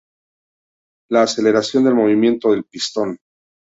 La 1.11 1.21
aceleración 1.21 1.83
del 1.83 1.93
movimiento 1.93 2.53
del 2.53 2.63
pistón. 2.63 3.19